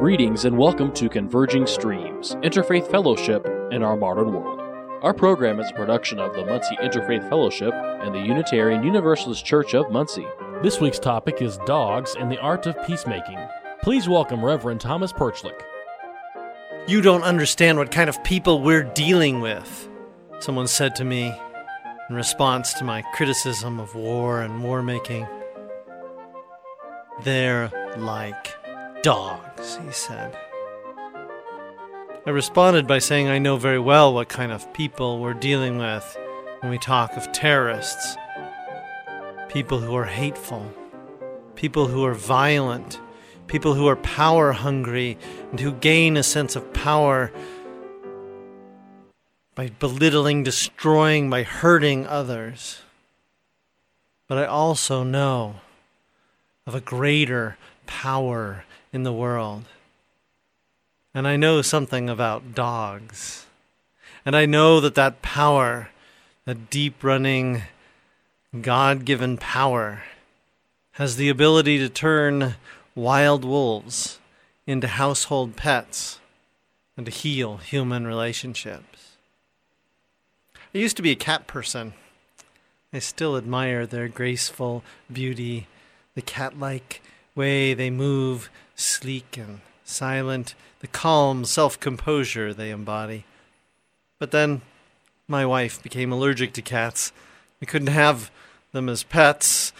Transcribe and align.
Greetings 0.00 0.46
and 0.46 0.56
welcome 0.56 0.90
to 0.92 1.10
Converging 1.10 1.66
Streams, 1.66 2.34
Interfaith 2.36 2.90
Fellowship 2.90 3.46
in 3.70 3.82
Our 3.82 3.98
Modern 3.98 4.32
World. 4.32 4.58
Our 5.02 5.12
program 5.12 5.60
is 5.60 5.70
a 5.70 5.74
production 5.74 6.18
of 6.18 6.32
the 6.32 6.42
Muncie 6.46 6.78
Interfaith 6.78 7.28
Fellowship 7.28 7.74
and 7.74 8.14
the 8.14 8.18
Unitarian 8.18 8.82
Universalist 8.82 9.44
Church 9.44 9.74
of 9.74 9.90
Muncie. 9.92 10.26
This 10.62 10.80
week's 10.80 10.98
topic 10.98 11.42
is 11.42 11.58
dogs 11.66 12.16
and 12.18 12.32
the 12.32 12.38
art 12.38 12.66
of 12.66 12.82
peacemaking. 12.86 13.36
Please 13.82 14.08
welcome 14.08 14.42
Reverend 14.42 14.80
Thomas 14.80 15.12
Perchlik. 15.12 15.60
You 16.88 17.02
don't 17.02 17.22
understand 17.22 17.76
what 17.76 17.90
kind 17.90 18.08
of 18.08 18.24
people 18.24 18.62
we're 18.62 18.84
dealing 18.84 19.42
with, 19.42 19.86
someone 20.38 20.66
said 20.66 20.96
to 20.96 21.04
me 21.04 21.30
in 22.08 22.16
response 22.16 22.72
to 22.72 22.84
my 22.84 23.02
criticism 23.12 23.78
of 23.78 23.94
war 23.94 24.40
and 24.40 24.64
war 24.64 24.82
making. 24.82 25.28
They're 27.22 27.70
like 27.98 28.46
dogs, 29.02 29.78
he 29.84 29.92
said. 29.92 30.36
I 32.26 32.30
responded 32.30 32.86
by 32.86 32.98
saying 32.98 33.28
I 33.28 33.38
know 33.38 33.56
very 33.56 33.78
well 33.78 34.12
what 34.12 34.28
kind 34.28 34.52
of 34.52 34.72
people 34.74 35.20
we're 35.20 35.34
dealing 35.34 35.78
with 35.78 36.18
when 36.60 36.70
we 36.70 36.78
talk 36.78 37.16
of 37.16 37.32
terrorists. 37.32 38.16
People 39.48 39.80
who 39.80 39.94
are 39.94 40.04
hateful, 40.04 40.72
people 41.54 41.88
who 41.88 42.04
are 42.04 42.14
violent, 42.14 43.00
people 43.46 43.74
who 43.74 43.88
are 43.88 43.96
power 43.96 44.52
hungry 44.52 45.18
and 45.50 45.58
who 45.58 45.72
gain 45.72 46.16
a 46.16 46.22
sense 46.22 46.54
of 46.54 46.72
power 46.72 47.32
by 49.54 49.70
belittling, 49.78 50.44
destroying, 50.44 51.28
by 51.28 51.42
hurting 51.42 52.06
others. 52.06 52.82
But 54.28 54.38
I 54.38 54.44
also 54.44 55.02
know 55.02 55.56
of 56.66 56.74
a 56.74 56.80
greater 56.80 57.56
power 57.90 58.64
in 58.92 59.02
the 59.02 59.12
world. 59.12 59.64
And 61.12 61.26
I 61.26 61.36
know 61.36 61.60
something 61.60 62.08
about 62.08 62.54
dogs. 62.54 63.46
And 64.24 64.36
I 64.36 64.46
know 64.46 64.80
that 64.80 64.94
that 64.94 65.22
power, 65.22 65.90
that 66.44 66.70
deep 66.70 67.02
running, 67.02 67.62
God 68.58 69.04
given 69.04 69.36
power, 69.36 70.04
has 70.92 71.16
the 71.16 71.28
ability 71.28 71.78
to 71.78 71.88
turn 71.88 72.54
wild 72.94 73.44
wolves 73.44 74.20
into 74.68 74.86
household 74.86 75.56
pets 75.56 76.20
and 76.96 77.06
to 77.06 77.12
heal 77.12 77.56
human 77.56 78.06
relationships. 78.06 79.16
I 80.72 80.78
used 80.78 80.96
to 80.96 81.02
be 81.02 81.10
a 81.10 81.16
cat 81.16 81.48
person. 81.48 81.94
I 82.92 83.00
still 83.00 83.36
admire 83.36 83.84
their 83.84 84.06
graceful 84.06 84.84
beauty, 85.12 85.66
the 86.14 86.22
cat 86.22 86.58
like 86.58 87.02
way 87.40 87.72
they 87.72 87.88
move, 87.88 88.50
sleek 88.76 89.38
and 89.38 89.62
silent, 89.82 90.54
the 90.80 90.86
calm 90.86 91.46
self 91.46 91.80
composure 91.80 92.52
they 92.52 92.70
embody. 92.70 93.24
But 94.18 94.30
then 94.30 94.60
my 95.26 95.46
wife 95.46 95.82
became 95.82 96.12
allergic 96.12 96.52
to 96.52 96.62
cats. 96.62 97.12
We 97.58 97.66
couldn't 97.66 97.88
have 98.04 98.30
them 98.72 98.90
as 98.90 99.02
pets. 99.02 99.72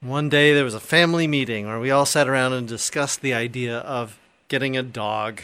One 0.00 0.30
day 0.30 0.54
there 0.54 0.64
was 0.64 0.74
a 0.74 0.80
family 0.80 1.26
meeting 1.26 1.66
where 1.66 1.78
we 1.78 1.90
all 1.90 2.06
sat 2.06 2.28
around 2.28 2.54
and 2.54 2.66
discussed 2.66 3.20
the 3.20 3.34
idea 3.34 3.78
of 3.80 4.18
getting 4.48 4.74
a 4.74 4.82
dog. 4.82 5.42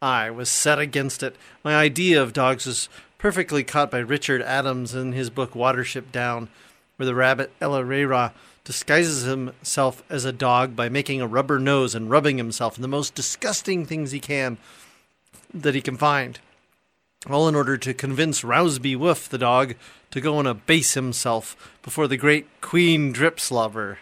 I 0.00 0.30
was 0.30 0.48
set 0.48 0.78
against 0.78 1.24
it. 1.24 1.34
My 1.64 1.74
idea 1.74 2.22
of 2.22 2.32
dogs 2.32 2.64
was 2.64 2.88
perfectly 3.18 3.64
caught 3.64 3.90
by 3.90 3.98
Richard 3.98 4.40
Adams 4.42 4.94
in 4.94 5.14
his 5.14 5.30
book 5.30 5.54
Watership 5.54 6.12
Down, 6.12 6.48
where 6.96 7.06
the 7.06 7.14
rabbit 7.14 7.52
El 7.60 7.72
Ahrairah 7.72 8.32
disguises 8.64 9.24
himself 9.24 10.02
as 10.08 10.24
a 10.24 10.32
dog 10.32 10.74
by 10.74 10.88
making 10.88 11.20
a 11.20 11.26
rubber 11.26 11.58
nose 11.58 11.94
and 11.94 12.10
rubbing 12.10 12.38
himself 12.38 12.76
in 12.76 12.82
the 12.82 12.88
most 12.88 13.14
disgusting 13.14 13.84
things 13.84 14.10
he 14.10 14.20
can 14.20 14.56
that 15.52 15.74
he 15.74 15.80
can 15.80 15.96
find. 15.96 16.40
All 17.30 17.48
in 17.48 17.54
order 17.54 17.76
to 17.78 17.94
convince 17.94 18.44
Rowsby 18.44 18.96
Woof, 18.96 19.28
the 19.28 19.38
dog, 19.38 19.74
to 20.10 20.20
go 20.20 20.38
and 20.38 20.48
abase 20.48 20.94
himself 20.94 21.72
before 21.82 22.06
the 22.06 22.16
great 22.16 22.46
Queen 22.60 23.12
Dripslobber. 23.12 23.96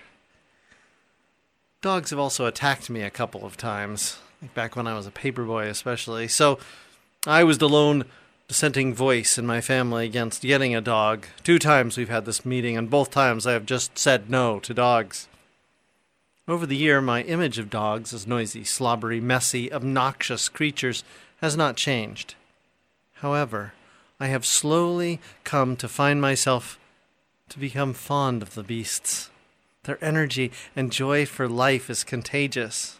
Dogs 1.81 2.11
have 2.11 2.19
also 2.19 2.47
attacked 2.47 2.91
me 2.91 3.03
a 3.03 3.11
couple 3.11 3.45
of 3.45 3.57
times, 3.57 4.19
back 4.55 4.77
when 4.77 4.87
I 4.87 4.95
was 4.95 5.07
a 5.07 5.11
paperboy, 5.11 5.69
especially. 5.69 6.29
So 6.29 6.59
I 7.27 7.45
was 7.45 7.59
the 7.59 7.69
lone 7.69 8.05
dissenting 8.53 8.93
voice 8.93 9.39
in 9.39 9.47
my 9.47 9.63
family 9.63 10.05
against 10.05 10.43
getting 10.43 10.75
a 10.75 10.81
dog. 10.83 11.25
Two 11.43 11.59
times 11.59 11.97
we've 11.97 12.11
had 12.11 12.27
this 12.27 12.45
meeting, 12.45 12.77
and 12.77 12.91
both 12.91 13.11
times 13.11 13.47
I 13.47 13.53
have 13.53 13.65
just 13.65 13.97
said 13.97 14.29
no 14.29 14.61
to 14.61 14.75
dogs. 14.75 15.27
Over 16.47 16.67
the 16.67 16.77
year, 16.77 17.01
my 17.01 17.23
image 17.23 17.59
of 17.59 17.71
dogs 17.71 18.13
as 18.13 18.27
noisy, 18.27 18.63
slobbery, 18.63 19.23
messy, 19.23 19.73
obnoxious 19.73 20.51
creatures 20.51 21.03
has 21.41 21.57
not 21.57 21.79
changed. 21.79 22.35
However, 23.15 23.73
I 24.21 24.27
have 24.27 24.45
slowly 24.45 25.19
come 25.45 25.75
to 25.77 25.89
find 25.89 26.21
myself 26.21 26.79
to 27.49 27.59
become 27.59 27.95
fond 27.95 28.43
of 28.43 28.55
the 28.55 28.63
beasts. 28.63 29.31
Their 29.85 30.05
energy 30.05 30.53
and 30.77 30.93
joy 30.93 31.25
for 31.25 31.49
life 31.49 31.89
is 31.89 32.05
contagious. 32.05 32.99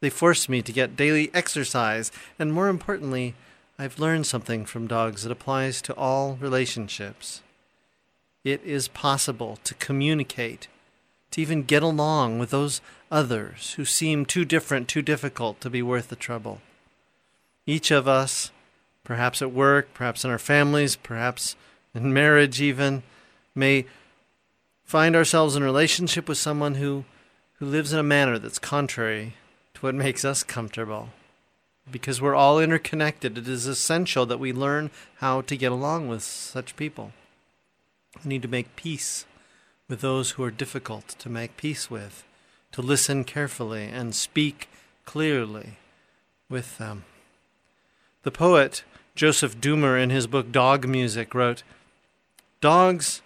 They 0.00 0.08
force 0.08 0.48
me 0.48 0.62
to 0.62 0.72
get 0.72 0.96
daily 0.96 1.30
exercise, 1.34 2.10
and 2.38 2.54
more 2.54 2.68
importantly, 2.68 3.34
I've 3.76 3.98
learned 3.98 4.26
something 4.26 4.66
from 4.66 4.86
dogs 4.86 5.24
that 5.24 5.32
applies 5.32 5.82
to 5.82 5.94
all 5.94 6.36
relationships. 6.40 7.42
It 8.44 8.62
is 8.62 8.86
possible 8.86 9.58
to 9.64 9.74
communicate, 9.74 10.68
to 11.32 11.40
even 11.40 11.64
get 11.64 11.82
along 11.82 12.38
with 12.38 12.50
those 12.50 12.80
others 13.10 13.72
who 13.72 13.84
seem 13.84 14.26
too 14.26 14.44
different, 14.44 14.86
too 14.86 15.02
difficult 15.02 15.60
to 15.60 15.70
be 15.70 15.82
worth 15.82 16.08
the 16.08 16.14
trouble. 16.14 16.60
Each 17.66 17.90
of 17.90 18.06
us, 18.06 18.52
perhaps 19.02 19.42
at 19.42 19.50
work, 19.50 19.92
perhaps 19.92 20.24
in 20.24 20.30
our 20.30 20.38
families, 20.38 20.94
perhaps 20.94 21.56
in 21.94 22.12
marriage 22.12 22.60
even, 22.60 23.02
may 23.56 23.86
find 24.84 25.16
ourselves 25.16 25.56
in 25.56 25.64
relationship 25.64 26.28
with 26.28 26.38
someone 26.38 26.76
who, 26.76 27.04
who 27.54 27.66
lives 27.66 27.92
in 27.92 27.98
a 27.98 28.04
manner 28.04 28.38
that's 28.38 28.60
contrary 28.60 29.34
to 29.74 29.80
what 29.80 29.96
makes 29.96 30.24
us 30.24 30.44
comfortable. 30.44 31.08
Because 31.90 32.20
we're 32.20 32.34
all 32.34 32.58
interconnected, 32.58 33.36
it 33.36 33.48
is 33.48 33.66
essential 33.66 34.24
that 34.26 34.40
we 34.40 34.52
learn 34.52 34.90
how 35.16 35.42
to 35.42 35.56
get 35.56 35.72
along 35.72 36.08
with 36.08 36.22
such 36.22 36.76
people. 36.76 37.12
We 38.24 38.28
need 38.28 38.42
to 38.42 38.48
make 38.48 38.76
peace 38.76 39.26
with 39.88 40.00
those 40.00 40.32
who 40.32 40.44
are 40.44 40.50
difficult 40.50 41.08
to 41.18 41.28
make 41.28 41.56
peace 41.56 41.90
with, 41.90 42.24
to 42.72 42.80
listen 42.80 43.24
carefully 43.24 43.84
and 43.84 44.14
speak 44.14 44.68
clearly 45.04 45.74
with 46.48 46.78
them. 46.78 47.04
The 48.22 48.30
poet 48.30 48.84
Joseph 49.14 49.60
Duemer, 49.60 50.02
in 50.02 50.10
his 50.10 50.26
book 50.26 50.50
Dog 50.50 50.88
Music, 50.88 51.34
wrote 51.34 51.62
Dogs, 52.60 53.22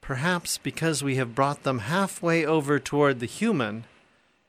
perhaps 0.00 0.58
because 0.58 1.04
we 1.04 1.14
have 1.14 1.34
brought 1.34 1.62
them 1.62 1.80
halfway 1.80 2.44
over 2.44 2.80
toward 2.80 3.20
the 3.20 3.26
human, 3.26 3.84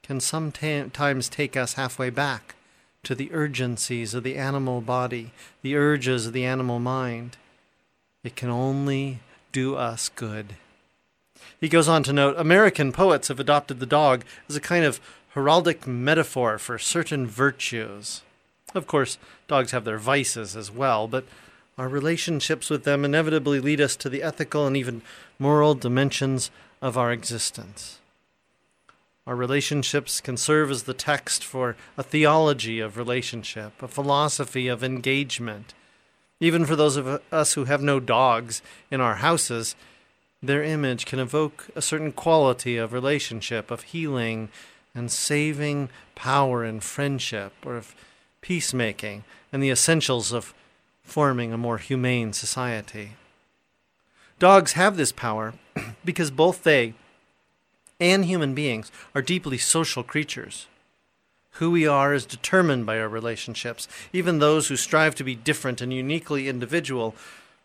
can 0.01 0.19
sometimes 0.19 1.29
take 1.29 1.55
us 1.55 1.73
halfway 1.73 2.09
back 2.09 2.55
to 3.03 3.15
the 3.15 3.31
urgencies 3.31 4.13
of 4.13 4.23
the 4.23 4.35
animal 4.35 4.81
body, 4.81 5.31
the 5.61 5.75
urges 5.75 6.27
of 6.27 6.33
the 6.33 6.45
animal 6.45 6.79
mind. 6.79 7.37
It 8.23 8.35
can 8.35 8.49
only 8.49 9.19
do 9.51 9.75
us 9.75 10.09
good. 10.09 10.55
He 11.59 11.69
goes 11.69 11.87
on 11.87 12.03
to 12.03 12.13
note 12.13 12.35
American 12.37 12.91
poets 12.91 13.29
have 13.29 13.39
adopted 13.39 13.79
the 13.79 13.85
dog 13.85 14.23
as 14.47 14.55
a 14.55 14.61
kind 14.61 14.85
of 14.85 14.99
heraldic 15.35 15.87
metaphor 15.87 16.57
for 16.57 16.77
certain 16.77 17.27
virtues. 17.27 18.21
Of 18.75 18.87
course, 18.87 19.17
dogs 19.47 19.71
have 19.71 19.85
their 19.85 19.97
vices 19.97 20.55
as 20.55 20.71
well, 20.71 21.07
but 21.07 21.25
our 21.77 21.87
relationships 21.87 22.69
with 22.69 22.83
them 22.83 23.05
inevitably 23.05 23.59
lead 23.59 23.79
us 23.81 23.95
to 23.97 24.09
the 24.09 24.21
ethical 24.21 24.67
and 24.67 24.75
even 24.75 25.01
moral 25.39 25.75
dimensions 25.75 26.51
of 26.81 26.97
our 26.97 27.11
existence. 27.11 27.99
Our 29.29 29.35
relationships 29.35 30.21
can 30.21 30.37
serve 30.37 30.71
as 30.71 30.83
the 30.83 30.93
text 30.95 31.45
for 31.45 31.75
a 31.95 32.01
theology 32.01 32.79
of 32.79 32.97
relationship, 32.97 33.79
a 33.83 33.87
philosophy 33.87 34.67
of 34.67 34.83
engagement. 34.83 35.75
Even 36.39 36.65
for 36.65 36.75
those 36.75 36.97
of 36.97 37.21
us 37.31 37.53
who 37.53 37.65
have 37.65 37.83
no 37.83 37.99
dogs 37.99 38.63
in 38.89 39.01
our 39.01 39.17
houses, 39.17 39.75
their 40.41 40.63
image 40.63 41.05
can 41.05 41.19
evoke 41.19 41.67
a 41.75 41.81
certain 41.81 42.11
quality 42.11 42.75
of 42.75 42.91
relationship, 42.91 43.69
of 43.69 43.83
healing 43.83 44.49
and 44.95 45.11
saving 45.11 45.89
power 46.15 46.65
in 46.65 46.79
friendship 46.79 47.53
or 47.63 47.77
of 47.77 47.93
peacemaking 48.41 49.25
and 49.53 49.61
the 49.61 49.69
essentials 49.69 50.31
of 50.31 50.55
forming 51.03 51.53
a 51.53 51.57
more 51.57 51.77
humane 51.77 52.33
society. 52.33 53.11
Dogs 54.39 54.71
have 54.71 54.97
this 54.97 55.11
power 55.11 55.53
because 56.03 56.31
both 56.31 56.63
they 56.63 56.95
and 57.99 58.25
human 58.25 58.53
beings 58.53 58.91
are 59.13 59.21
deeply 59.21 59.57
social 59.57 60.03
creatures. 60.03 60.67
Who 61.53 61.71
we 61.71 61.87
are 61.87 62.13
is 62.13 62.25
determined 62.25 62.85
by 62.85 62.99
our 62.99 63.09
relationships. 63.09 63.87
Even 64.13 64.39
those 64.39 64.67
who 64.67 64.77
strive 64.77 65.15
to 65.15 65.23
be 65.23 65.35
different 65.35 65.81
and 65.81 65.91
uniquely 65.91 66.47
individual, 66.47 67.15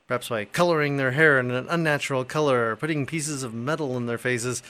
perhaps 0.09 0.31
by 0.31 0.47
coloring 0.47 0.97
their 0.97 1.13
hair 1.13 1.39
in 1.39 1.51
an 1.51 1.67
unnatural 1.69 2.25
color 2.25 2.71
or 2.71 2.77
putting 2.77 3.07
pieces 3.07 3.43
of 3.43 3.55
metal 3.55 3.97
in 3.97 4.07
their 4.07 4.19
faces, 4.19 4.63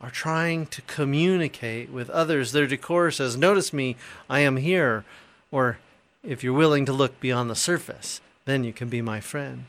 are 0.00 0.10
trying 0.10 0.66
to 0.66 0.82
communicate 0.82 1.90
with 1.90 2.10
others. 2.10 2.50
Their 2.50 2.66
decor 2.66 3.12
says, 3.12 3.36
Notice 3.36 3.72
me, 3.72 3.96
I 4.28 4.40
am 4.40 4.56
here. 4.56 5.04
Or, 5.52 5.78
if 6.24 6.42
you're 6.42 6.52
willing 6.52 6.86
to 6.86 6.92
look 6.92 7.20
beyond 7.20 7.48
the 7.48 7.54
surface, 7.54 8.20
then 8.44 8.64
you 8.64 8.72
can 8.72 8.88
be 8.88 9.00
my 9.00 9.20
friend. 9.20 9.66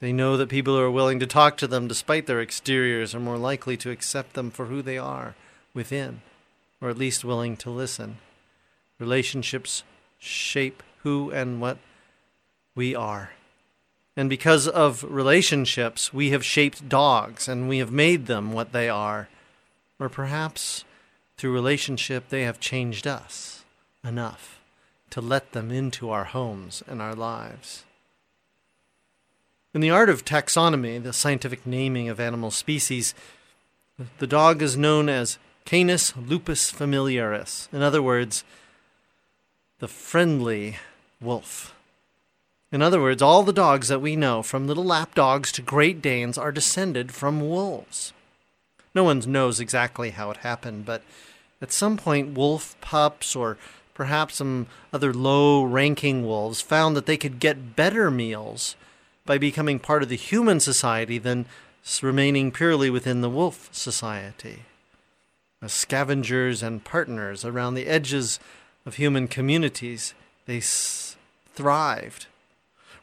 They 0.00 0.12
know 0.12 0.38
that 0.38 0.48
people 0.48 0.74
who 0.76 0.80
are 0.80 0.90
willing 0.90 1.20
to 1.20 1.26
talk 1.26 1.58
to 1.58 1.66
them 1.66 1.86
despite 1.86 2.26
their 2.26 2.40
exteriors 2.40 3.14
are 3.14 3.20
more 3.20 3.36
likely 3.36 3.76
to 3.78 3.90
accept 3.90 4.32
them 4.32 4.50
for 4.50 4.66
who 4.66 4.80
they 4.80 4.96
are 4.96 5.34
within, 5.74 6.22
or 6.80 6.88
at 6.88 6.98
least 6.98 7.24
willing 7.24 7.56
to 7.58 7.70
listen. 7.70 8.16
Relationships 8.98 9.82
shape 10.18 10.82
who 11.02 11.30
and 11.30 11.60
what 11.60 11.78
we 12.74 12.94
are. 12.94 13.32
And 14.16 14.28
because 14.28 14.66
of 14.66 15.04
relationships, 15.04 16.12
we 16.12 16.30
have 16.30 16.44
shaped 16.44 16.88
dogs 16.88 17.46
and 17.46 17.68
we 17.68 17.78
have 17.78 17.92
made 17.92 18.26
them 18.26 18.52
what 18.52 18.72
they 18.72 18.88
are. 18.88 19.28
Or 19.98 20.08
perhaps 20.08 20.84
through 21.36 21.52
relationship, 21.52 22.28
they 22.28 22.42
have 22.42 22.58
changed 22.58 23.06
us 23.06 23.64
enough 24.02 24.60
to 25.10 25.20
let 25.20 25.52
them 25.52 25.70
into 25.70 26.10
our 26.10 26.24
homes 26.24 26.82
and 26.86 27.02
our 27.02 27.14
lives. 27.14 27.84
In 29.72 29.80
the 29.80 29.90
art 29.90 30.10
of 30.10 30.24
taxonomy, 30.24 31.00
the 31.00 31.12
scientific 31.12 31.64
naming 31.64 32.08
of 32.08 32.18
animal 32.18 32.50
species, 32.50 33.14
the 34.18 34.26
dog 34.26 34.62
is 34.62 34.76
known 34.76 35.08
as 35.08 35.38
Canis 35.64 36.12
lupus 36.16 36.70
familiaris. 36.70 37.68
In 37.72 37.80
other 37.80 38.02
words, 38.02 38.42
the 39.78 39.86
friendly 39.86 40.78
wolf. 41.20 41.72
In 42.72 42.82
other 42.82 43.00
words, 43.00 43.22
all 43.22 43.44
the 43.44 43.52
dogs 43.52 43.86
that 43.86 44.00
we 44.00 44.16
know, 44.16 44.42
from 44.42 44.66
little 44.66 44.84
lap 44.84 45.14
dogs 45.14 45.52
to 45.52 45.62
Great 45.62 46.02
Danes, 46.02 46.36
are 46.36 46.50
descended 46.50 47.12
from 47.12 47.40
wolves. 47.40 48.12
No 48.92 49.04
one 49.04 49.20
knows 49.26 49.60
exactly 49.60 50.10
how 50.10 50.32
it 50.32 50.38
happened, 50.38 50.84
but 50.84 51.02
at 51.62 51.70
some 51.70 51.96
point, 51.96 52.36
wolf 52.36 52.76
pups 52.80 53.36
or 53.36 53.56
perhaps 53.94 54.36
some 54.36 54.66
other 54.92 55.14
low 55.14 55.62
ranking 55.62 56.26
wolves 56.26 56.60
found 56.60 56.96
that 56.96 57.06
they 57.06 57.16
could 57.16 57.38
get 57.38 57.76
better 57.76 58.10
meals 58.10 58.74
by 59.30 59.38
becoming 59.38 59.78
part 59.78 60.02
of 60.02 60.08
the 60.08 60.16
human 60.16 60.58
society 60.58 61.16
than 61.16 61.46
remaining 62.02 62.50
purely 62.50 62.90
within 62.90 63.20
the 63.20 63.30
wolf 63.30 63.68
society. 63.70 64.64
As 65.62 65.72
scavengers 65.72 66.64
and 66.64 66.82
partners 66.82 67.44
around 67.44 67.74
the 67.74 67.86
edges 67.86 68.40
of 68.84 68.96
human 68.96 69.28
communities, 69.28 70.14
they 70.46 70.56
s- 70.56 71.14
thrived 71.54 72.26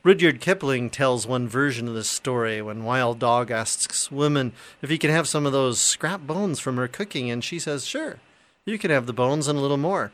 Rudyard 0.03 0.41
Kipling 0.41 0.89
tells 0.89 1.25
one 1.25 1.47
version 1.47 1.87
of 1.87 1.93
this 1.93 2.09
story 2.09 2.61
when 2.61 2.83
Wild 2.83 3.19
Dog 3.19 3.49
asks 3.49 4.11
woman 4.11 4.51
if 4.81 4.89
he 4.89 4.97
can 4.97 5.11
have 5.11 5.29
some 5.29 5.45
of 5.45 5.53
those 5.53 5.79
scrap 5.79 6.27
bones 6.27 6.59
from 6.59 6.75
her 6.75 6.89
cooking, 6.89 7.31
and 7.31 7.41
she 7.41 7.57
says, 7.57 7.85
Sure, 7.85 8.17
you 8.65 8.77
can 8.77 8.91
have 8.91 9.05
the 9.05 9.13
bones 9.13 9.47
and 9.47 9.57
a 9.57 9.61
little 9.61 9.77
more 9.77 10.11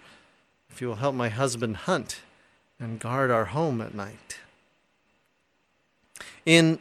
if 0.69 0.79
you 0.79 0.89
will 0.89 0.97
help 0.97 1.15
my 1.15 1.29
husband 1.29 1.75
hunt 1.75 2.21
and 2.79 2.99
guard 2.99 3.31
our 3.31 3.45
home 3.45 3.81
at 3.81 3.95
night. 3.95 4.37
In 6.45 6.79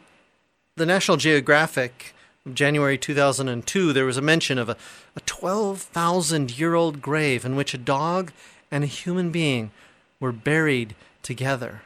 the 0.75 0.85
National 0.85 1.17
Geographic 1.17 2.13
January 2.53 2.97
2002, 2.97 3.93
there 3.93 4.05
was 4.05 4.17
a 4.17 4.21
mention 4.21 4.57
of 4.57 4.67
a, 4.67 4.75
a 5.15 5.21
12,000 5.21 6.57
year 6.57 6.75
old 6.75 7.01
grave 7.01 7.45
in 7.45 7.55
which 7.55 7.73
a 7.73 7.77
dog 7.77 8.33
and 8.69 8.83
a 8.83 8.87
human 8.87 9.31
being 9.31 9.71
were 10.19 10.33
buried 10.33 10.95
together. 11.21 11.81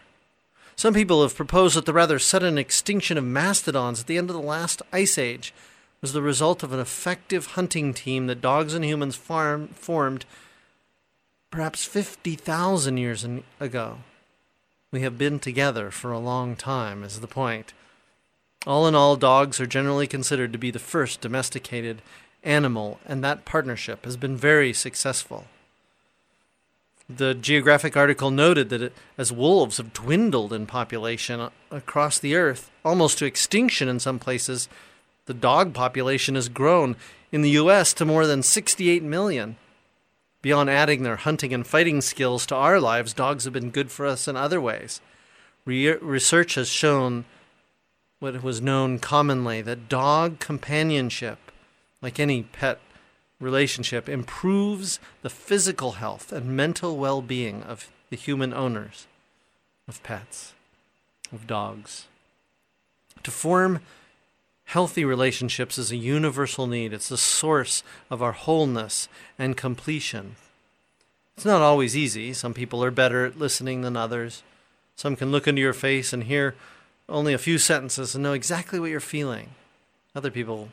Some 0.75 0.93
people 0.93 1.21
have 1.21 1.35
proposed 1.35 1.75
that 1.75 1.85
the 1.85 1.93
rather 1.93 2.17
sudden 2.17 2.57
extinction 2.57 3.17
of 3.17 3.23
mastodons 3.23 4.01
at 4.01 4.07
the 4.07 4.17
end 4.17 4.29
of 4.29 4.35
the 4.35 4.41
last 4.41 4.81
ice 4.91 5.17
age 5.17 5.53
was 6.01 6.13
the 6.13 6.21
result 6.21 6.63
of 6.63 6.71
an 6.71 6.79
effective 6.79 7.47
hunting 7.47 7.93
team 7.93 8.27
that 8.27 8.41
dogs 8.41 8.73
and 8.73 8.85
humans 8.85 9.15
farm, 9.15 9.69
formed 9.69 10.25
perhaps 11.51 11.85
50,000 11.85 12.97
years 12.97 13.25
ago. 13.59 13.97
We 14.91 15.01
have 15.01 15.17
been 15.17 15.39
together 15.39 15.91
for 15.91 16.11
a 16.11 16.19
long 16.19 16.55
time, 16.55 17.03
is 17.03 17.19
the 17.19 17.27
point. 17.27 17.73
All 18.65 18.87
in 18.87 18.95
all, 18.95 19.15
dogs 19.17 19.59
are 19.59 19.65
generally 19.65 20.07
considered 20.07 20.53
to 20.53 20.59
be 20.59 20.71
the 20.71 20.79
first 20.79 21.19
domesticated 21.19 22.01
animal, 22.43 22.99
and 23.05 23.23
that 23.23 23.45
partnership 23.45 24.05
has 24.05 24.15
been 24.15 24.37
very 24.37 24.71
successful. 24.71 25.45
The 27.09 27.33
Geographic 27.33 27.95
article 27.95 28.31
noted 28.31 28.69
that 28.69 28.93
as 29.17 29.31
wolves 29.31 29.77
have 29.77 29.93
dwindled 29.93 30.51
in 30.53 30.65
population 30.65 31.49
across 31.71 32.19
the 32.19 32.35
earth, 32.35 32.71
almost 32.83 33.17
to 33.19 33.25
extinction 33.25 33.87
in 33.87 33.99
some 33.99 34.19
places, 34.19 34.67
the 35.25 35.33
dog 35.33 35.73
population 35.73 36.35
has 36.35 36.49
grown 36.49 36.95
in 37.31 37.41
the 37.41 37.51
U.S. 37.51 37.93
to 37.93 38.05
more 38.05 38.25
than 38.25 38.41
68 38.41 39.03
million. 39.03 39.57
Beyond 40.41 40.69
adding 40.69 41.03
their 41.03 41.15
hunting 41.15 41.53
and 41.53 41.65
fighting 41.65 42.01
skills 42.01 42.45
to 42.47 42.55
our 42.55 42.79
lives, 42.79 43.13
dogs 43.13 43.43
have 43.45 43.53
been 43.53 43.71
good 43.71 43.91
for 43.91 44.05
us 44.05 44.27
in 44.27 44.35
other 44.35 44.61
ways. 44.61 45.01
Re- 45.65 45.97
research 45.97 46.55
has 46.55 46.69
shown 46.69 47.25
what 48.19 48.41
was 48.43 48.61
known 48.61 48.99
commonly 48.99 49.61
that 49.61 49.89
dog 49.89 50.39
companionship, 50.39 51.37
like 52.01 52.19
any 52.19 52.43
pet 52.43 52.79
relationship 53.39 54.09
improves 54.09 54.99
the 55.21 55.29
physical 55.29 55.93
health 55.93 56.31
and 56.31 56.55
mental 56.55 56.97
well 56.97 57.21
being 57.21 57.63
of 57.63 57.91
the 58.09 58.15
human 58.15 58.53
owners 58.53 59.07
of 59.87 60.01
pets, 60.03 60.53
of 61.31 61.47
dogs. 61.47 62.07
To 63.23 63.31
form 63.31 63.81
healthy 64.67 65.05
relationships 65.05 65.77
is 65.77 65.91
a 65.91 65.95
universal 65.95 66.67
need, 66.67 66.91
it's 66.91 67.07
the 67.07 67.17
source 67.17 67.83
of 68.11 68.21
our 68.21 68.33
wholeness 68.33 69.07
and 69.39 69.55
completion. 69.55 70.35
It's 71.37 71.45
not 71.45 71.61
always 71.61 71.95
easy. 71.95 72.33
Some 72.33 72.53
people 72.53 72.83
are 72.83 72.91
better 72.91 73.25
at 73.25 73.39
listening 73.39 73.81
than 73.81 73.95
others. 73.95 74.43
Some 74.97 75.15
can 75.15 75.31
look 75.31 75.47
into 75.47 75.61
your 75.61 75.73
face 75.73 76.11
and 76.11 76.23
hear 76.23 76.53
only 77.07 77.33
a 77.33 77.37
few 77.37 77.57
sentences 77.57 78.13
and 78.13 78.23
know 78.23 78.33
exactly 78.33 78.77
what 78.79 78.89
you're 78.89 78.99
feeling. 78.99 79.51
Other 80.13 80.31
people 80.31 80.69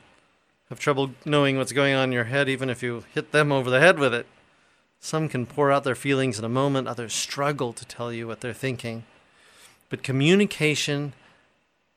have 0.70 0.80
trouble 0.80 1.12
knowing 1.24 1.56
what's 1.56 1.72
going 1.72 1.94
on 1.94 2.08
in 2.08 2.12
your 2.12 2.24
head, 2.24 2.48
even 2.48 2.68
if 2.68 2.82
you 2.82 3.04
hit 3.14 3.30
them 3.30 3.52
over 3.52 3.70
the 3.70 3.78
head 3.78 4.00
with 4.00 4.12
it. 4.12 4.26
Some 4.98 5.28
can 5.28 5.46
pour 5.46 5.70
out 5.70 5.84
their 5.84 5.94
feelings 5.94 6.38
in 6.38 6.44
a 6.44 6.48
moment, 6.48 6.88
others 6.88 7.12
struggle 7.12 7.72
to 7.74 7.84
tell 7.84 8.12
you 8.12 8.26
what 8.26 8.40
they're 8.40 8.52
thinking. 8.52 9.04
But 9.88 10.02
communication, 10.02 11.12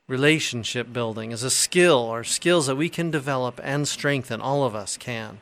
relationship 0.07 0.93
building 0.93 1.31
is 1.31 1.43
a 1.43 1.49
skill 1.49 1.97
or 1.97 2.23
skills 2.23 2.67
that 2.67 2.75
we 2.75 2.89
can 2.89 3.11
develop 3.11 3.59
and 3.63 3.87
strengthen. 3.87 4.41
All 4.41 4.63
of 4.63 4.75
us 4.75 4.97
can. 4.97 5.39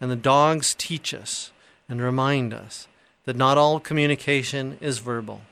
And 0.00 0.10
the 0.10 0.16
dogs 0.16 0.74
teach 0.74 1.14
us 1.14 1.52
and 1.88 2.02
remind 2.02 2.52
us 2.52 2.88
that 3.24 3.36
not 3.36 3.58
all 3.58 3.78
communication 3.78 4.78
is 4.80 4.98
verbal. 4.98 5.42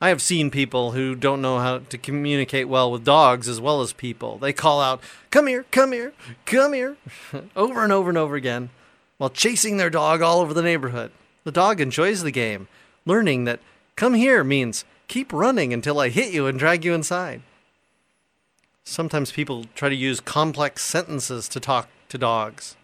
I 0.00 0.08
have 0.08 0.22
seen 0.22 0.50
people 0.50 0.92
who 0.92 1.14
don't 1.14 1.42
know 1.42 1.58
how 1.58 1.80
to 1.80 1.98
communicate 1.98 2.68
well 2.68 2.90
with 2.90 3.04
dogs 3.04 3.48
as 3.48 3.60
well 3.60 3.82
as 3.82 3.92
people. 3.92 4.38
They 4.38 4.54
call 4.54 4.80
out, 4.80 5.02
Come 5.30 5.46
here, 5.46 5.66
come 5.70 5.92
here, 5.92 6.14
come 6.46 6.72
here, 6.72 6.96
over 7.56 7.84
and 7.84 7.92
over 7.92 8.08
and 8.08 8.16
over 8.16 8.34
again, 8.34 8.70
while 9.18 9.28
chasing 9.28 9.76
their 9.76 9.90
dog 9.90 10.22
all 10.22 10.40
over 10.40 10.54
the 10.54 10.62
neighborhood. 10.62 11.12
The 11.44 11.52
dog 11.52 11.82
enjoys 11.82 12.22
the 12.22 12.30
game, 12.30 12.66
learning 13.04 13.44
that 13.44 13.60
come 13.94 14.14
here 14.14 14.42
means 14.42 14.86
keep 15.10 15.32
running 15.32 15.74
until 15.74 15.98
I 15.98 16.08
hit 16.08 16.32
you 16.32 16.46
and 16.46 16.56
drag 16.56 16.84
you 16.84 16.94
inside. 16.94 17.42
Sometimes 18.84 19.32
people 19.32 19.66
try 19.74 19.88
to 19.88 19.94
use 19.94 20.20
complex 20.20 20.84
sentences 20.84 21.48
to 21.48 21.58
talk 21.58 21.88
to 22.08 22.16
dogs. 22.16 22.76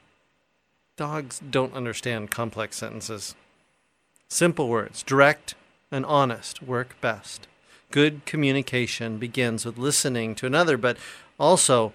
Dogs 0.97 1.39
don't 1.39 1.73
understand 1.73 2.33
complex 2.33 2.77
sentences. 2.77 3.37
Simple 4.29 4.69
words, 4.69 5.05
direct, 5.05 5.55
and 5.93 6.05
honest 6.05 6.61
work 6.63 7.01
best. 7.01 7.47
Good 7.93 8.27
communication 8.27 9.19
begins 9.19 9.65
with 9.65 9.79
listening 9.79 10.35
to 10.35 10.47
another, 10.47 10.77
but 10.77 10.97
also 11.39 11.93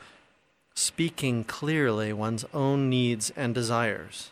speaking 0.74 1.44
clearly 1.44 2.14
one's 2.14 2.46
own 2.54 2.90
needs 2.90 3.34
and 3.36 3.54
desires. 3.54 4.32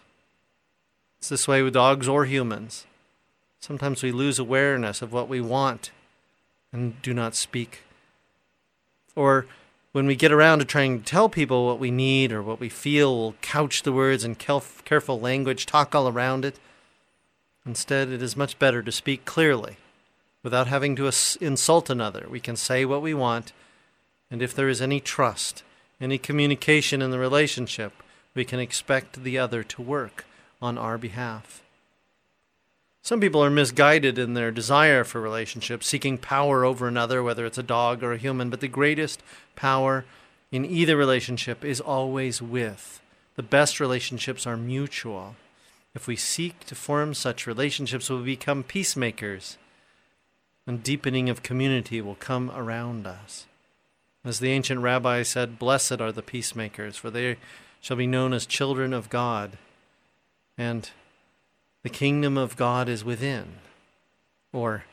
It's 1.17 1.27
this 1.27 1.45
way 1.45 1.61
with 1.61 1.73
dogs 1.73 2.07
or 2.07 2.23
humans. 2.23 2.85
Sometimes 3.59 4.01
we 4.01 4.11
lose 4.11 4.39
awareness 4.39 5.01
of 5.01 5.11
what 5.11 5.27
we 5.27 5.41
want 5.41 5.91
and 6.71 7.01
do 7.01 7.13
not 7.13 7.35
speak. 7.35 7.83
Or 9.15 9.45
when 9.91 10.05
we 10.05 10.15
get 10.15 10.31
around 10.31 10.59
to 10.59 10.65
trying 10.65 10.99
to 10.99 11.05
tell 11.05 11.29
people 11.29 11.65
what 11.65 11.79
we 11.79 11.91
need 11.91 12.31
or 12.31 12.41
what 12.41 12.59
we 12.59 12.69
feel, 12.69 13.17
we'll 13.17 13.35
couch 13.41 13.83
the 13.83 13.91
words 13.91 14.23
in 14.23 14.35
careful 14.35 15.19
language, 15.19 15.65
talk 15.65 15.93
all 15.93 16.07
around 16.07 16.45
it. 16.45 16.59
Instead, 17.65 18.09
it 18.09 18.21
is 18.21 18.37
much 18.37 18.57
better 18.59 18.81
to 18.81 18.91
speak 18.91 19.25
clearly 19.25 19.77
without 20.41 20.67
having 20.67 20.95
to 20.95 21.11
insult 21.41 21.89
another. 21.89 22.27
We 22.29 22.39
can 22.39 22.55
say 22.55 22.85
what 22.85 23.01
we 23.01 23.13
want, 23.13 23.51
and 24.31 24.41
if 24.41 24.55
there 24.55 24.69
is 24.69 24.81
any 24.81 24.99
trust, 24.99 25.63
any 25.99 26.17
communication 26.17 27.01
in 27.01 27.11
the 27.11 27.19
relationship, 27.19 27.91
we 28.33 28.45
can 28.45 28.59
expect 28.59 29.23
the 29.23 29.37
other 29.37 29.63
to 29.63 29.81
work 29.81 30.25
on 30.61 30.77
our 30.77 30.97
behalf. 30.97 31.61
Some 33.09 33.21
people 33.21 33.43
are 33.43 33.49
misguided 33.49 34.19
in 34.19 34.35
their 34.35 34.51
desire 34.51 35.03
for 35.03 35.19
relationships, 35.19 35.87
seeking 35.87 36.19
power 36.19 36.63
over 36.63 36.87
another, 36.87 37.23
whether 37.23 37.43
it's 37.43 37.57
a 37.57 37.63
dog 37.63 38.03
or 38.03 38.13
a 38.13 38.19
human, 38.19 38.51
but 38.51 38.59
the 38.59 38.67
greatest 38.67 39.23
power 39.55 40.05
in 40.51 40.63
either 40.63 40.95
relationship 40.95 41.65
is 41.65 41.81
always 41.81 42.39
with. 42.39 43.01
The 43.35 43.41
best 43.41 43.79
relationships 43.79 44.45
are 44.45 44.55
mutual. 44.55 45.35
If 45.95 46.05
we 46.05 46.15
seek 46.15 46.59
to 46.67 46.75
form 46.75 47.15
such 47.15 47.47
relationships, 47.47 48.11
we'll 48.11 48.21
become 48.21 48.61
peacemakers, 48.61 49.57
and 50.67 50.83
deepening 50.83 51.31
of 51.31 51.41
community 51.41 52.01
will 52.01 52.13
come 52.13 52.51
around 52.51 53.07
us. 53.07 53.47
As 54.23 54.39
the 54.39 54.51
ancient 54.51 54.81
rabbi 54.81 55.23
said, 55.23 55.57
Blessed 55.57 55.99
are 55.99 56.11
the 56.11 56.21
peacemakers, 56.21 56.95
for 56.95 57.09
they 57.09 57.37
shall 57.81 57.97
be 57.97 58.05
known 58.05 58.33
as 58.33 58.45
children 58.45 58.93
of 58.93 59.09
God. 59.09 59.57
And 60.59 60.91
the 61.83 61.89
kingdom 61.89 62.37
of 62.37 62.55
God 62.55 62.89
is 62.89 63.03
within. 63.03 63.45
Or, 64.51 64.83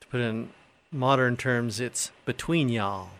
to 0.00 0.06
put 0.08 0.20
it 0.20 0.24
in 0.24 0.50
modern 0.90 1.36
terms, 1.36 1.80
it's 1.80 2.10
between 2.24 2.68
y'all. 2.68 3.10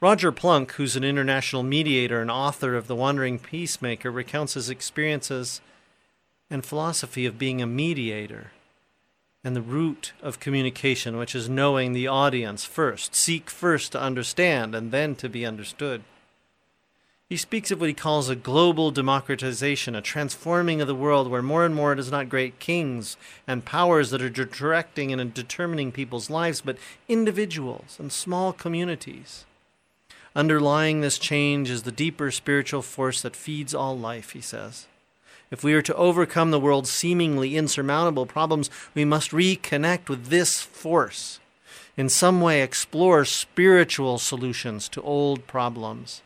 Roger 0.00 0.32
Plunk, 0.32 0.72
who's 0.72 0.96
an 0.96 1.04
international 1.04 1.62
mediator 1.62 2.20
and 2.20 2.30
author 2.30 2.74
of 2.74 2.88
The 2.88 2.96
Wandering 2.96 3.38
Peacemaker, 3.38 4.10
recounts 4.10 4.54
his 4.54 4.68
experiences 4.68 5.60
and 6.50 6.64
philosophy 6.64 7.24
of 7.24 7.38
being 7.38 7.62
a 7.62 7.66
mediator 7.66 8.50
and 9.44 9.56
the 9.56 9.62
root 9.62 10.12
of 10.22 10.40
communication, 10.40 11.16
which 11.16 11.34
is 11.34 11.48
knowing 11.48 11.92
the 11.92 12.06
audience 12.06 12.64
first. 12.64 13.14
Seek 13.14 13.48
first 13.48 13.92
to 13.92 14.00
understand 14.00 14.74
and 14.74 14.92
then 14.92 15.14
to 15.16 15.28
be 15.28 15.46
understood. 15.46 16.02
He 17.32 17.38
speaks 17.38 17.70
of 17.70 17.80
what 17.80 17.88
he 17.88 17.94
calls 17.94 18.28
a 18.28 18.36
global 18.36 18.90
democratization, 18.90 19.94
a 19.94 20.02
transforming 20.02 20.82
of 20.82 20.86
the 20.86 20.94
world 20.94 21.28
where 21.28 21.40
more 21.40 21.64
and 21.64 21.74
more 21.74 21.94
it 21.94 21.98
is 21.98 22.10
not 22.10 22.28
great 22.28 22.58
kings 22.58 23.16
and 23.46 23.64
powers 23.64 24.10
that 24.10 24.20
are 24.20 24.28
directing 24.28 25.10
and 25.18 25.32
determining 25.32 25.92
people's 25.92 26.28
lives, 26.28 26.60
but 26.60 26.76
individuals 27.08 27.96
and 27.98 28.12
small 28.12 28.52
communities. 28.52 29.46
Underlying 30.36 31.00
this 31.00 31.18
change 31.18 31.70
is 31.70 31.84
the 31.84 31.90
deeper 31.90 32.30
spiritual 32.30 32.82
force 32.82 33.22
that 33.22 33.34
feeds 33.34 33.74
all 33.74 33.98
life, 33.98 34.32
he 34.32 34.42
says. 34.42 34.86
If 35.50 35.64
we 35.64 35.72
are 35.72 35.80
to 35.80 35.94
overcome 35.94 36.50
the 36.50 36.60
world's 36.60 36.90
seemingly 36.90 37.56
insurmountable 37.56 38.26
problems, 38.26 38.68
we 38.94 39.06
must 39.06 39.30
reconnect 39.30 40.10
with 40.10 40.26
this 40.26 40.60
force. 40.60 41.40
In 41.96 42.10
some 42.10 42.42
way, 42.42 42.60
explore 42.60 43.24
spiritual 43.24 44.18
solutions 44.18 44.86
to 44.90 45.00
old 45.00 45.46
problems. 45.46 46.20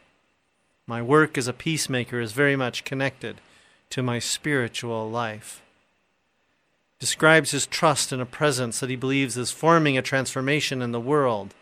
My 0.89 1.03
work 1.03 1.37
as 1.37 1.49
a 1.49 1.53
peacemaker 1.53 2.21
is 2.21 2.33
very 2.33 2.55
much 2.55 2.85
connected 2.85 3.41
to 3.91 4.03
my 4.03 4.21
spiritual 4.21 5.11
life. 5.11 5.63
Describes 7.01 7.51
his 7.51 7.67
trust 7.67 8.13
in 8.13 8.21
a 8.21 8.27
presence 8.27 8.79
that 8.81 8.91
he 8.91 8.97
believes 8.97 9.37
is 9.37 9.51
forming 9.51 9.99
a 9.99 10.03
transformation 10.03 10.81
in 10.81 10.93
the 10.93 11.01
world. 11.01 11.55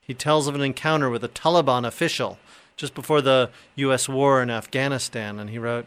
He 0.00 0.14
tells 0.14 0.46
of 0.46 0.54
an 0.54 0.60
encounter 0.60 1.10
with 1.10 1.24
a 1.24 1.28
Taliban 1.28 1.84
official 1.84 2.38
just 2.76 2.94
before 2.94 3.20
the 3.20 3.50
U.S. 3.74 4.08
war 4.08 4.40
in 4.40 4.50
Afghanistan, 4.50 5.38
and 5.38 5.50
he 5.50 5.58
wrote, 5.58 5.86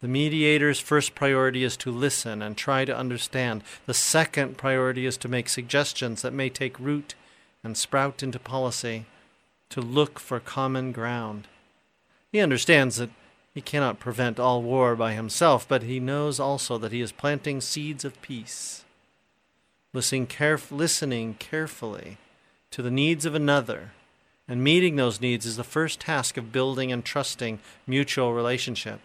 the 0.00 0.08
mediator's 0.08 0.78
first 0.78 1.14
priority 1.14 1.64
is 1.64 1.76
to 1.78 1.90
listen 1.90 2.40
and 2.40 2.56
try 2.56 2.84
to 2.84 2.96
understand. 2.96 3.64
The 3.86 3.94
second 3.94 4.56
priority 4.56 5.06
is 5.06 5.16
to 5.18 5.28
make 5.28 5.48
suggestions 5.48 6.22
that 6.22 6.32
may 6.32 6.48
take 6.50 6.78
root 6.78 7.14
and 7.64 7.76
sprout 7.76 8.22
into 8.22 8.38
policy, 8.38 9.06
to 9.70 9.80
look 9.80 10.20
for 10.20 10.38
common 10.38 10.92
ground. 10.92 11.48
He 12.32 12.40
understands 12.40 12.96
that 12.96 13.10
he 13.54 13.60
cannot 13.60 13.98
prevent 13.98 14.38
all 14.38 14.62
war 14.62 14.94
by 14.94 15.14
himself, 15.14 15.66
but 15.66 15.82
he 15.82 15.98
knows 15.98 16.38
also 16.38 16.78
that 16.78 16.92
he 16.92 17.00
is 17.00 17.12
planting 17.12 17.60
seeds 17.60 18.04
of 18.04 18.20
peace. 18.22 18.84
Listening, 19.92 20.26
caref- 20.26 20.70
listening 20.70 21.34
carefully 21.34 22.18
to 22.70 22.82
the 22.82 22.90
needs 22.90 23.24
of 23.24 23.34
another 23.34 23.92
and 24.46 24.64
meeting 24.64 24.96
those 24.96 25.20
needs 25.20 25.44
is 25.44 25.56
the 25.56 25.64
first 25.64 26.00
task 26.00 26.36
of 26.36 26.52
building 26.52 26.90
and 26.90 27.04
trusting 27.04 27.58
mutual 27.86 28.32
relationship. 28.32 29.00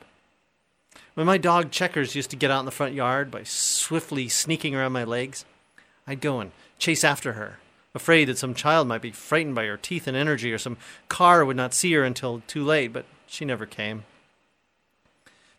When 1.15 1.27
my 1.27 1.37
dog 1.37 1.69
Checkers 1.69 2.15
used 2.15 2.29
to 2.29 2.35
get 2.35 2.49
out 2.49 2.59
in 2.59 2.65
the 2.65 2.71
front 2.71 2.93
yard 2.93 3.29
by 3.29 3.43
swiftly 3.43 4.29
sneaking 4.29 4.73
around 4.73 4.93
my 4.93 5.03
legs, 5.03 5.45
I'd 6.07 6.21
go 6.21 6.39
and 6.39 6.51
chase 6.79 7.03
after 7.03 7.33
her, 7.33 7.59
afraid 7.95 8.25
that 8.25 8.37
some 8.37 8.53
child 8.53 8.87
might 8.87 9.01
be 9.01 9.11
frightened 9.11 9.55
by 9.55 9.65
her 9.65 9.77
teeth 9.77 10.07
and 10.07 10.17
energy 10.17 10.51
or 10.51 10.57
some 10.57 10.77
car 11.09 11.45
would 11.45 11.57
not 11.57 11.73
see 11.73 11.93
her 11.93 12.03
until 12.03 12.41
too 12.47 12.63
late, 12.63 12.91
but 12.91 13.05
she 13.27 13.45
never 13.45 13.65
came. 13.65 14.03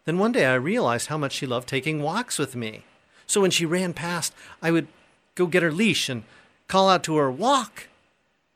Then 0.05 0.19
one 0.19 0.33
day 0.33 0.47
I 0.47 0.55
realized 0.55 1.09
how 1.09 1.19
much 1.19 1.33
she 1.33 1.47
loved 1.47 1.69
taking 1.69 2.03
walks 2.03 2.39
with 2.39 2.55
me. 2.55 2.85
So 3.27 3.41
when 3.41 3.51
she 3.51 3.65
ran 3.65 3.95
past, 3.95 4.35
I 4.61 4.71
would 4.71 4.89
go 5.35 5.47
get 5.47 5.63
her 5.63 5.73
leash 5.73 6.09
and 6.09 6.25
call 6.69 6.89
out 6.89 7.03
to 7.05 7.17
her, 7.17 7.31
Walk! 7.31 7.89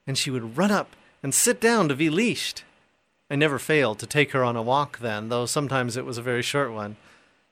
And 0.07 0.19
she 0.19 0.31
would 0.31 0.57
run 0.57 0.71
up 0.71 0.95
and 1.23 1.35
sit 1.35 1.61
down 1.61 1.89
to 1.89 1.97
be 1.97 2.11
leashed. 2.11 2.65
I 3.31 3.37
never 3.37 3.59
failed 3.59 3.99
to 3.99 4.07
take 4.07 4.33
her 4.33 4.43
on 4.43 4.57
a 4.57 4.63
walk 4.63 4.99
then, 4.99 5.29
though 5.29 5.47
sometimes 5.47 5.97
it 5.97 6.05
was 6.05 6.19
a 6.19 6.23
very 6.23 6.43
short 6.43 6.73
one. 6.73 6.97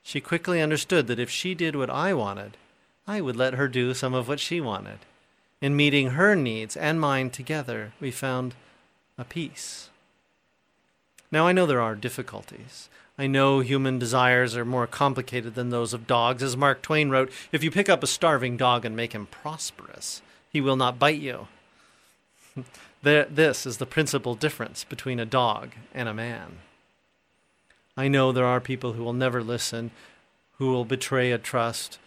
She 0.01 0.21
quickly 0.21 0.61
understood 0.61 1.07
that 1.07 1.19
if 1.19 1.29
she 1.29 1.53
did 1.53 1.75
what 1.75 1.89
I 1.89 2.13
wanted, 2.13 2.57
I 3.05 3.21
would 3.21 3.35
let 3.35 3.53
her 3.55 3.67
do 3.67 3.93
some 3.93 4.13
of 4.13 4.27
what 4.27 4.39
she 4.39 4.59
wanted. 4.59 4.99
In 5.61 5.75
meeting 5.75 6.11
her 6.11 6.35
needs 6.35 6.77
and 6.77 6.99
mine 6.99 7.29
together, 7.31 7.93
we 7.99 8.11
found 8.11 8.53
a 9.17 9.23
peace. 9.23 9.89
Now, 11.31 11.47
I 11.47 11.51
know 11.51 11.65
there 11.65 11.81
are 11.81 11.95
difficulties. 11.95 12.89
I 13.17 13.25
know 13.25 13.61
human 13.61 13.97
desires 13.97 14.55
are 14.55 14.63
more 14.63 14.85
complicated 14.85 15.55
than 15.55 15.69
those 15.69 15.93
of 15.93 16.05
dogs. 16.05 16.43
As 16.43 16.55
Mark 16.55 16.83
Twain 16.83 17.09
wrote, 17.09 17.31
if 17.51 17.63
you 17.63 17.71
pick 17.71 17.89
up 17.89 18.03
a 18.03 18.07
starving 18.07 18.57
dog 18.57 18.85
and 18.85 18.95
make 18.95 19.13
him 19.13 19.25
prosperous, 19.25 20.21
he 20.51 20.61
will 20.61 20.75
not 20.75 20.99
bite 20.99 21.19
you. 21.19 21.47
this 23.01 23.65
is 23.65 23.77
the 23.77 23.87
principal 23.87 24.35
difference 24.35 24.83
between 24.83 25.19
a 25.19 25.25
dog 25.25 25.71
and 25.95 26.07
a 26.07 26.13
man. 26.13 26.59
I 27.97 28.07
know 28.07 28.31
there 28.31 28.45
are 28.45 28.61
people 28.61 28.93
who 28.93 29.03
will 29.03 29.13
never 29.13 29.41
listen, 29.41 29.89
who 30.59 30.71
will 30.71 30.85
betray 30.85 31.31
a 31.31 31.39
trust, 31.39 31.97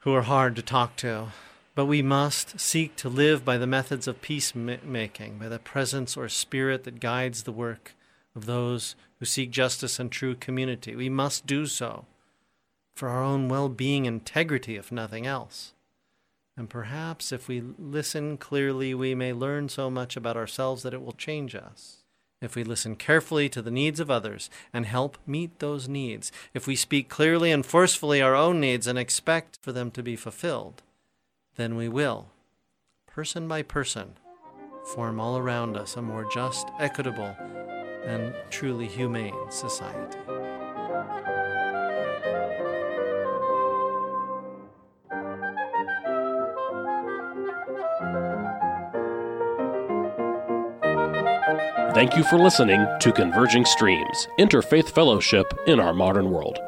who 0.00 0.14
are 0.14 0.22
hard 0.22 0.54
to 0.54 0.62
talk 0.62 0.94
to. 0.98 1.28
But 1.74 1.86
we 1.86 2.02
must 2.02 2.60
seek 2.60 2.96
to 2.96 3.08
live 3.08 3.44
by 3.44 3.56
the 3.56 3.66
methods 3.66 4.06
of 4.06 4.20
peacemaking, 4.20 5.38
by 5.38 5.48
the 5.48 5.58
presence 5.58 6.16
or 6.16 6.28
spirit 6.28 6.84
that 6.84 7.00
guides 7.00 7.44
the 7.44 7.52
work 7.52 7.94
of 8.36 8.46
those 8.46 8.94
who 9.18 9.24
seek 9.24 9.50
justice 9.50 9.98
and 9.98 10.10
true 10.10 10.34
community. 10.34 10.94
We 10.94 11.08
must 11.08 11.46
do 11.46 11.66
so 11.66 12.04
for 12.94 13.08
our 13.08 13.22
own 13.22 13.48
well 13.48 13.68
being 13.68 14.04
integrity, 14.04 14.76
if 14.76 14.92
nothing 14.92 15.26
else. 15.26 15.72
And 16.56 16.68
perhaps 16.68 17.32
if 17.32 17.48
we 17.48 17.62
listen 17.78 18.36
clearly, 18.36 18.92
we 18.92 19.14
may 19.14 19.32
learn 19.32 19.70
so 19.70 19.90
much 19.90 20.16
about 20.16 20.36
ourselves 20.36 20.82
that 20.82 20.92
it 20.92 21.02
will 21.02 21.12
change 21.12 21.54
us. 21.54 22.02
If 22.42 22.56
we 22.56 22.64
listen 22.64 22.96
carefully 22.96 23.48
to 23.48 23.62
the 23.62 23.70
needs 23.70 24.00
of 24.00 24.10
others 24.10 24.50
and 24.72 24.84
help 24.84 25.16
meet 25.26 25.58
those 25.60 25.88
needs, 25.88 26.30
if 26.52 26.66
we 26.66 26.76
speak 26.76 27.08
clearly 27.08 27.50
and 27.50 27.64
forcefully 27.64 28.20
our 28.20 28.34
own 28.34 28.60
needs 28.60 28.86
and 28.86 28.98
expect 28.98 29.58
for 29.62 29.72
them 29.72 29.90
to 29.92 30.02
be 30.02 30.16
fulfilled, 30.16 30.82
then 31.56 31.76
we 31.76 31.88
will, 31.88 32.28
person 33.06 33.46
by 33.46 33.62
person, 33.62 34.18
form 34.84 35.20
all 35.20 35.36
around 35.38 35.76
us 35.76 35.96
a 35.96 36.02
more 36.02 36.24
just, 36.32 36.68
equitable, 36.78 37.36
and 38.04 38.34
truly 38.50 38.86
humane 38.86 39.34
society. 39.50 40.18
Thank 51.94 52.16
you 52.16 52.24
for 52.24 52.38
listening 52.38 52.86
to 53.00 53.12
Converging 53.12 53.66
Streams, 53.66 54.26
Interfaith 54.38 54.88
Fellowship 54.88 55.46
in 55.66 55.78
Our 55.78 55.92
Modern 55.92 56.30
World. 56.30 56.58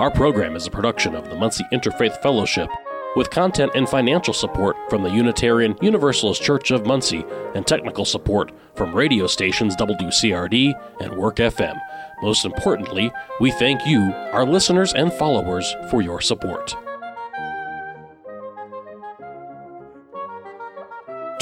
Our 0.00 0.10
program 0.10 0.56
is 0.56 0.66
a 0.66 0.72
production 0.72 1.14
of 1.14 1.30
the 1.30 1.36
Muncie 1.36 1.64
Interfaith 1.72 2.20
Fellowship 2.20 2.68
with 3.14 3.30
content 3.30 3.70
and 3.76 3.88
financial 3.88 4.34
support 4.34 4.76
from 4.90 5.04
the 5.04 5.10
Unitarian 5.10 5.76
Universalist 5.80 6.42
Church 6.42 6.72
of 6.72 6.84
Muncie 6.84 7.24
and 7.54 7.64
technical 7.64 8.04
support 8.04 8.50
from 8.74 8.92
radio 8.92 9.28
stations 9.28 9.76
WCRD 9.76 10.74
and 11.00 11.16
Work 11.16 11.36
FM. 11.36 11.78
Most 12.22 12.44
importantly, 12.44 13.12
we 13.40 13.52
thank 13.52 13.86
you, 13.86 14.00
our 14.32 14.44
listeners 14.44 14.92
and 14.94 15.12
followers, 15.12 15.76
for 15.90 16.02
your 16.02 16.20
support. 16.20 16.74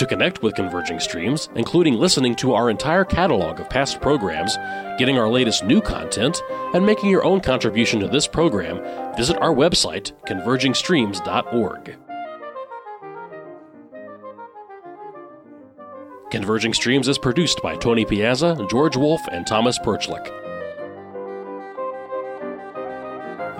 To 0.02 0.06
connect 0.08 0.42
with 0.42 0.56
Converging 0.56 0.98
Streams, 0.98 1.48
including 1.54 1.94
listening 1.94 2.34
to 2.34 2.54
our 2.54 2.70
entire 2.70 3.04
catalog 3.04 3.60
of 3.60 3.70
past 3.70 4.00
programs, 4.00 4.56
getting 4.98 5.16
our 5.16 5.28
latest 5.28 5.62
new 5.62 5.80
content, 5.80 6.42
and 6.74 6.84
making 6.84 7.08
your 7.08 7.22
own 7.22 7.40
contribution 7.40 8.00
to 8.00 8.08
this 8.08 8.26
program, 8.26 8.82
visit 9.14 9.40
our 9.40 9.54
website, 9.54 10.10
convergingstreams.org. 10.26 11.96
Converging 16.32 16.74
Streams 16.74 17.06
is 17.06 17.16
produced 17.16 17.62
by 17.62 17.76
Tony 17.76 18.04
Piazza, 18.04 18.66
George 18.68 18.96
Wolf, 18.96 19.20
and 19.30 19.46
Thomas 19.46 19.78
Perchlik. 19.78 20.26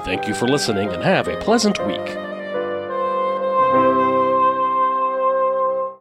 Thank 0.04 0.26
you 0.26 0.34
for 0.34 0.49
listening 0.49 0.88
and 0.88 1.04
have 1.04 1.28
a 1.28 1.37
pleasant 1.37 1.78
week. 1.87 2.31